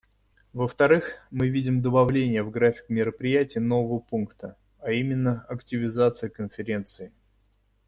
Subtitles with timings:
[0.53, 7.13] Во-вторых, мы видим добавление в график мероприятий нового пункта, а именно: активизация Конференции.